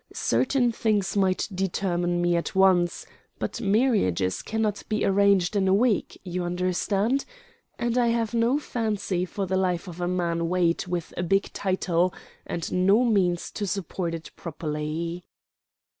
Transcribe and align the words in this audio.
Certain 0.15 0.71
things 0.71 1.15
might 1.15 1.47
determine 1.53 2.23
me 2.23 2.35
at 2.35 2.55
once; 2.55 3.05
but 3.37 3.61
marriages 3.61 4.41
cannot 4.41 4.81
be 4.89 5.05
arranged 5.05 5.55
in 5.55 5.67
a 5.67 5.75
week. 5.75 6.19
You 6.23 6.43
understand? 6.43 7.23
And 7.77 7.95
I 7.99 8.07
have 8.07 8.33
no 8.33 8.57
fancy 8.57 9.25
for 9.25 9.45
the 9.45 9.57
life 9.57 9.87
of 9.87 10.01
a 10.01 10.07
man 10.07 10.49
weighted 10.49 10.87
with 10.89 11.13
a 11.17 11.21
big 11.21 11.53
title 11.53 12.15
and 12.47 12.73
no 12.87 13.03
means 13.05 13.51
to 13.51 13.67
support 13.67 14.15
it 14.15 14.31
properly." 14.35 15.23